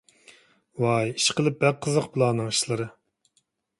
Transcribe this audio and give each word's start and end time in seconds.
ۋاي 0.85 1.11
ئىشقىلىپ، 1.19 1.59
بەك 1.65 1.77
قىزىق 1.87 2.09
بۇلارنىڭ 2.17 2.51
ئىشلىرى. 2.55 2.89